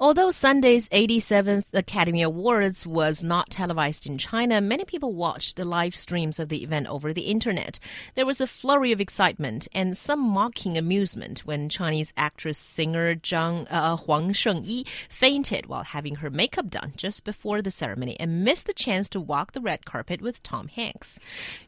[0.00, 5.95] Although Sunday's 87th Academy Awards was not televised in China, many people watched the live
[5.95, 7.77] streams of the event over the internet.
[8.15, 13.67] There was a flurry of excitement and some mocking amusement when Chinese actress singer Zhang,
[13.69, 18.65] uh, Huang Shengyi fainted while having her makeup done just before the ceremony and missed
[18.65, 21.17] the chance to walk the red carpet with Tom Hanks.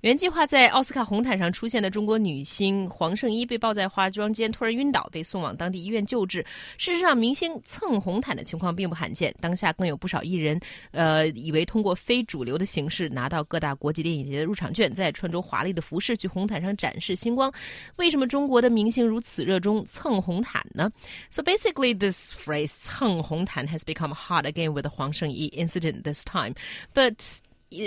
[0.01, 6.43] 原计划在奥斯卡红毯上出现的中国女星黄圣依被抱在化妆间突然晕倒，被送往当地医院救治。
[6.79, 17.52] 事实上，明星蹭红 毯的情况并不罕见，当下更有不少艺人，呃，以为通过非主流的形式拿到各大国际电影节的入场券，再穿着华丽的服饰去红毯上展示星光。
[17.96, 20.90] 为什么中国的明星如此热衷蹭红毯呢？
[21.30, 26.54] So basically, this phrase "蹭红毯" has become hot again with the Huang Shengyi incident this time.
[26.94, 27.40] But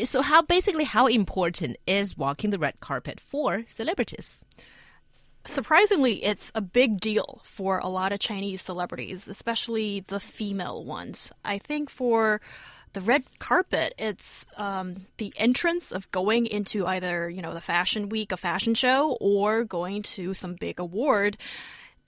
[0.05, 4.41] so how basically how important is walking the red carpet for celebrities?
[5.46, 11.32] Surprisingly, it's a big deal for a lot of Chinese celebrities, especially the female ones.
[11.44, 12.40] I think for
[12.92, 18.08] the red carpet, it's um, the entrance of going into either, you know, the fashion
[18.08, 21.36] week, a fashion show, or going to some big award.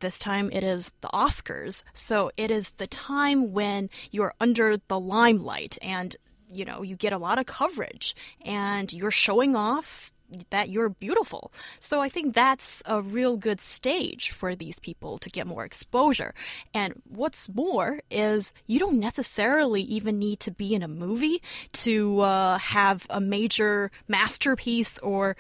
[0.01, 1.83] This time it is the Oscars.
[1.93, 6.17] So it is the time when you're under the limelight and
[6.51, 10.13] you know, you get a lot of coverage and you're showing off
[10.51, 11.53] that you're beautiful.
[11.81, 16.35] So I think that's a real good stage for these people to get more exposure.
[16.75, 22.21] And what's more is you don't necessarily even need to be in a movie to
[22.21, 25.37] uh, have a major masterpiece or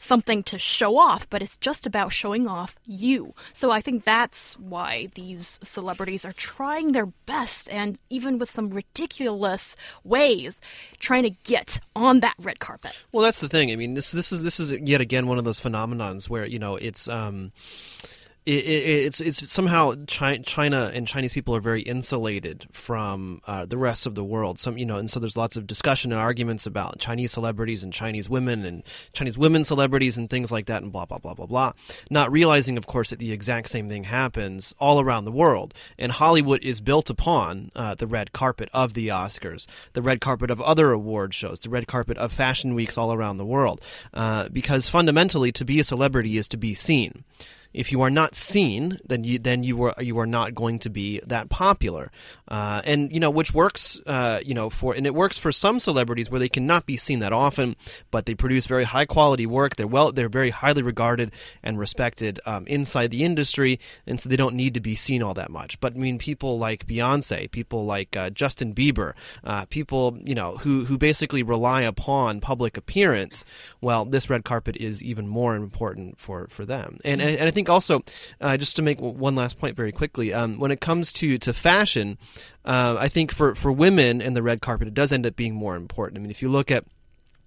[0.00, 3.34] something to show off, but it's just about showing off you.
[3.52, 8.70] So I think that's why these celebrities are trying their best and even with some
[8.70, 10.60] ridiculous ways
[10.98, 12.92] trying to get on that red carpet.
[13.12, 13.70] Well, that's the thing.
[13.70, 16.58] I mean, this this is this is yet again one of those phenomenons where, you
[16.58, 17.52] know, it's um
[18.46, 23.76] it, it, it's it's somehow China and Chinese people are very insulated from uh, the
[23.76, 24.58] rest of the world.
[24.58, 27.92] Some you know, and so there's lots of discussion and arguments about Chinese celebrities and
[27.92, 31.46] Chinese women and Chinese women celebrities and things like that, and blah blah blah blah
[31.46, 31.72] blah.
[32.08, 36.10] Not realizing, of course, that the exact same thing happens all around the world, and
[36.10, 40.62] Hollywood is built upon uh, the red carpet of the Oscars, the red carpet of
[40.62, 43.82] other award shows, the red carpet of fashion weeks all around the world,
[44.14, 47.24] uh, because fundamentally, to be a celebrity is to be seen.
[47.72, 50.90] If you are not seen, then you then you are you are not going to
[50.90, 52.10] be that popular,
[52.48, 55.78] uh, and you know which works, uh, you know for and it works for some
[55.78, 57.76] celebrities where they cannot be seen that often,
[58.10, 59.76] but they produce very high quality work.
[59.76, 61.30] They're well, they're very highly regarded
[61.62, 65.34] and respected um, inside the industry, and so they don't need to be seen all
[65.34, 65.78] that much.
[65.78, 69.12] But I mean, people like Beyonce, people like uh, Justin Bieber,
[69.44, 73.44] uh, people you know who who basically rely upon public appearance.
[73.80, 77.50] Well, this red carpet is even more important for for them, and and, and I
[77.52, 78.02] think think also,
[78.40, 81.52] uh, just to make one last point very quickly, um, when it comes to to
[81.52, 82.16] fashion,
[82.64, 85.54] uh, I think for for women and the red carpet, it does end up being
[85.54, 86.18] more important.
[86.18, 86.84] I mean, if you look at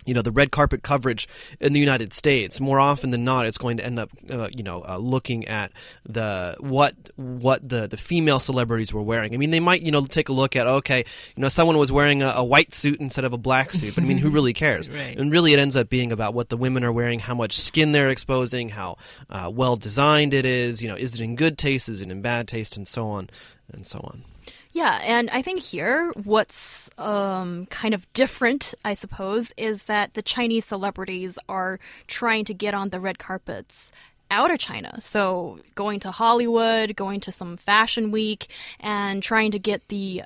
[0.05, 1.27] you know the red carpet coverage
[1.59, 4.63] in the United States more often than not it's going to end up uh, you
[4.63, 5.71] know uh, looking at
[6.07, 9.33] the what what the the female celebrities were wearing.
[9.33, 11.05] I mean they might you know take a look at okay
[11.35, 14.03] you know someone was wearing a, a white suit instead of a black suit but
[14.03, 14.89] I mean who really cares?
[14.89, 15.17] Right.
[15.17, 17.91] and really it ends up being about what the women are wearing how much skin
[17.91, 18.97] they're exposing how
[19.29, 22.21] uh, well designed it is you know is it in good taste is it in
[22.21, 23.29] bad taste and so on
[23.71, 24.23] and so on
[24.73, 30.23] yeah, and I think here what's um, kind of different, I suppose, is that the
[30.23, 33.91] Chinese celebrities are trying to get on the red carpets
[34.31, 34.99] out of China.
[34.99, 38.47] So going to Hollywood, going to some fashion week,
[38.79, 40.23] and trying to get the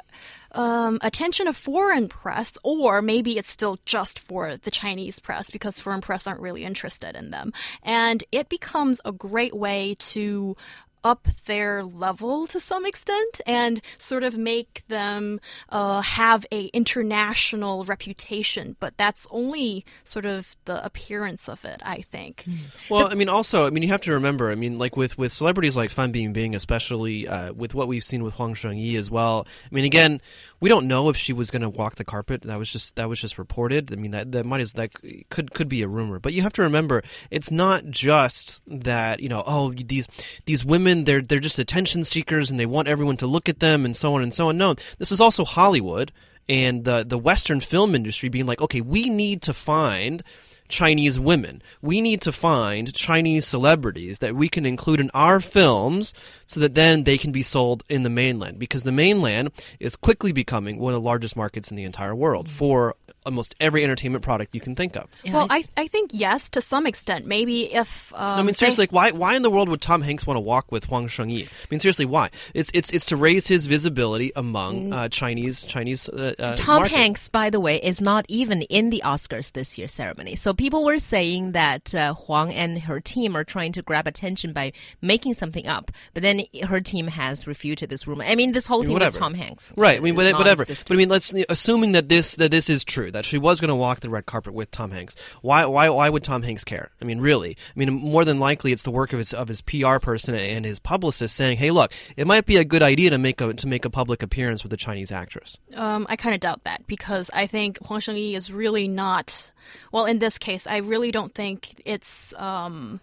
[0.53, 5.81] um, attention of foreign press, or maybe it's still just for the Chinese press because
[5.81, 7.51] foreign press aren't really interested in them.
[7.83, 10.55] And it becomes a great way to
[11.03, 17.83] up their level to some extent and sort of make them uh, have a international
[17.85, 22.43] reputation but that's only sort of the appearance of it i think.
[22.43, 22.55] Hmm.
[22.89, 25.17] well the, i mean also i mean you have to remember i mean like with
[25.17, 29.09] with celebrities like fan bingbing especially uh, with what we've seen with huang shengyi as
[29.09, 30.21] well i mean again
[30.59, 32.41] we don't know if she was going to walk the carpet.
[32.43, 33.93] That was just that was just reported.
[33.93, 34.91] I mean that that might as that
[35.29, 36.19] could could be a rumor.
[36.19, 40.07] But you have to remember it's not just that you know oh these
[40.45, 43.59] these women women they're they're just attention seekers and they want everyone to look at
[43.59, 44.57] them and so on and so on.
[44.57, 46.11] No, this is also Hollywood
[46.49, 50.23] and the the Western film industry being like, okay, we need to find
[50.69, 51.61] Chinese women.
[51.81, 56.13] We need to find Chinese celebrities that we can include in our films
[56.45, 60.33] so that then they can be sold in the mainland because the mainland is quickly
[60.33, 62.95] becoming one of the largest markets in the entire world for
[63.27, 65.07] almost every entertainment product you can think of.
[65.23, 67.25] Yeah, well, I- I, I think yes to some extent.
[67.25, 70.01] Maybe if um, I mean, they- seriously, like, why why in the world would Tom
[70.01, 71.45] Hanks want to walk with Huang Shengyi?
[71.47, 72.29] I mean, seriously, why?
[72.53, 76.09] It's it's it's to raise his visibility among uh, Chinese Chinese.
[76.09, 76.55] Uh, uh, Mm.
[76.55, 76.95] Tom market.
[76.95, 80.35] Hanks, by the way, is not even in the Oscars this year's ceremony.
[80.35, 84.53] So people were saying that uh, Huang and her team are trying to grab attention
[84.53, 84.71] by
[85.01, 88.23] making something up, but then her team has refuted this rumor.
[88.23, 89.13] I mean, this whole thing with.
[89.17, 89.97] Tom Hanks, Right.
[89.97, 90.37] I mean, whatever.
[90.37, 90.65] whatever.
[90.65, 90.83] But.
[90.91, 93.75] I mean, let's assuming that this that this is true that she was going to
[93.75, 95.15] walk the red carpet with Tom Hanks.
[95.41, 96.91] Why why why would Tom Hanks care?
[97.01, 97.57] I mean, really?
[97.75, 100.63] I mean, more than likely, it's the work of his of his PR person and
[100.65, 103.67] his publicist saying, "Hey, look, it might be a good idea to make a to
[103.67, 107.31] make a public appearance with a Chinese actress." Um, I kind of doubt that because
[107.33, 109.51] I think Huang Shengyi is really not.
[109.91, 112.99] Well, in this case, I really don't think it's um,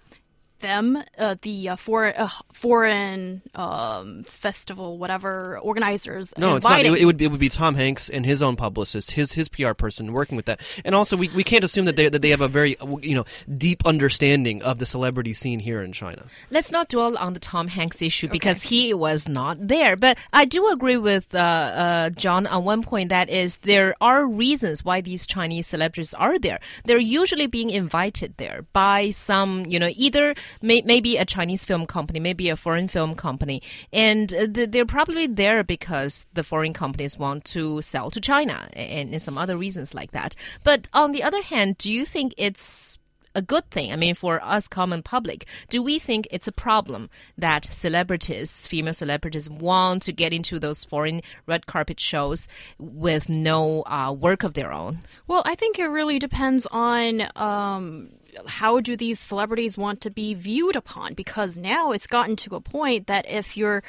[0.64, 6.32] them, uh, the uh, foreign uh, foreign um, festival, whatever organizers.
[6.38, 6.80] No, it's not.
[6.80, 9.48] It, inviting- it would it would be Tom Hanks and his own publicist, his his
[9.48, 10.60] PR person working with that.
[10.84, 13.24] And also, we, we can't assume that they that they have a very you know
[13.56, 16.24] deep understanding of the celebrity scene here in China.
[16.50, 19.96] Let's not dwell on the Tom Hanks issue because he was not there.
[19.96, 24.26] But I do agree with uh, uh, John on one point that is there are
[24.26, 26.60] reasons why these Chinese celebrities are there.
[26.84, 31.86] They're usually being invited there by some, you know, either may, maybe a Chinese film
[31.86, 33.62] company, maybe a foreign film company,
[33.92, 39.12] and uh, they're probably there because the foreign companies want to sell to China and,
[39.12, 40.34] and some other reasons like that.
[40.62, 42.98] But on the other hand, do you think it's
[43.34, 43.92] a good thing.
[43.92, 48.94] I mean, for us common public, do we think it's a problem that celebrities, female
[48.94, 52.46] celebrities, want to get into those foreign red carpet shows
[52.78, 55.00] with no uh, work of their own?
[55.26, 58.10] Well, I think it really depends on um,
[58.46, 61.14] how do these celebrities want to be viewed upon?
[61.14, 63.82] Because now it's gotten to a point that if you're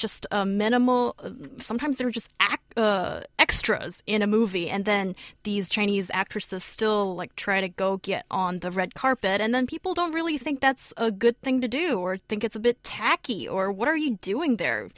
[0.00, 1.14] just a minimal
[1.58, 7.14] sometimes they're just ac uh, extras in a movie and then these chinese actresses still
[7.14, 10.60] like try to go get on the red carpet and then people don't really think
[10.60, 13.96] that's a good thing to do or think it's a bit tacky or what are
[13.96, 14.88] you doing there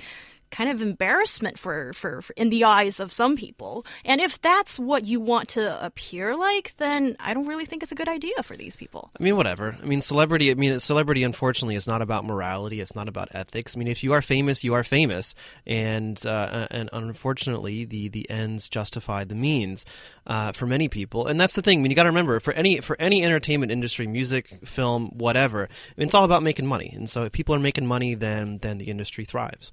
[0.53, 3.85] kind of embarrassment for, for, for in the eyes of some people.
[4.05, 7.91] And if that's what you want to appear like, then I don't really think it's
[7.91, 9.11] a good idea for these people.
[9.19, 9.77] I mean, whatever.
[9.83, 10.51] I mean, celebrity.
[10.51, 11.25] I mean, celebrity.
[11.25, 12.81] Unfortunately, is not about morality.
[12.81, 13.75] It's not about ethics.
[13.75, 15.35] I mean, if you are famous, you are famous,
[15.67, 19.85] and uh, and unfortunately, the the ends justify the means
[20.27, 21.27] uh, for many people.
[21.27, 21.79] And that's the thing.
[21.79, 25.65] I mean, you got to remember for any for any entertainment industry, music, film, whatever.
[25.65, 26.93] I mean, it's all about making money.
[26.95, 29.71] And so, if people are making money, then then the industry thrives.